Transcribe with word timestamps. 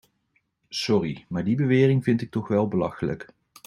Sorry, 0.71 1.25
maar 1.29 1.43
die 1.43 1.55
bewering 1.55 2.03
vind 2.03 2.21
ik 2.21 2.31
toch 2.31 2.47
wel 2.47 2.67
belachelijk. 2.67 3.29